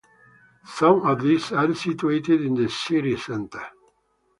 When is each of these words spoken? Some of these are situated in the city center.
Some 0.65 1.05
of 1.05 1.21
these 1.21 1.51
are 1.51 1.75
situated 1.75 2.41
in 2.43 2.55
the 2.55 2.69
city 2.71 3.15
center. 3.17 3.67